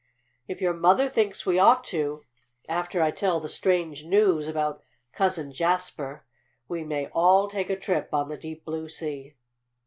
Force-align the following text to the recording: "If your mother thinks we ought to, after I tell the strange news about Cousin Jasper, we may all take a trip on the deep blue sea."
"If 0.47 0.61
your 0.61 0.73
mother 0.73 1.07
thinks 1.07 1.45
we 1.45 1.59
ought 1.59 1.83
to, 1.93 2.23
after 2.67 3.03
I 3.03 3.11
tell 3.11 3.39
the 3.39 3.47
strange 3.47 4.03
news 4.03 4.47
about 4.47 4.81
Cousin 5.13 5.53
Jasper, 5.53 6.25
we 6.67 6.83
may 6.83 7.09
all 7.09 7.47
take 7.47 7.69
a 7.69 7.77
trip 7.77 8.09
on 8.11 8.27
the 8.27 8.35
deep 8.35 8.65
blue 8.65 8.89
sea." 8.89 9.35